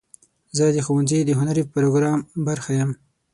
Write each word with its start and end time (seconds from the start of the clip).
زه 0.57 0.63
د 0.75 0.77
ښوونځي 0.85 1.19
د 1.25 1.31
هنري 1.39 1.63
پروګرام 1.73 2.19
برخه 2.47 2.71
یم. 2.79 2.91